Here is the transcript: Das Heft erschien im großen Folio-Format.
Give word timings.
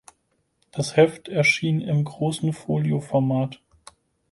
Das 0.71 0.95
Heft 0.97 1.27
erschien 1.29 1.79
im 1.79 2.03
großen 2.05 2.53
Folio-Format. 2.53 3.61